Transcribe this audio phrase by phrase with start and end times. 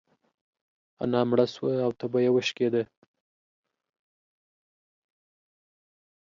[1.03, 2.83] انا مړه سوه او تبه يې وشکيده.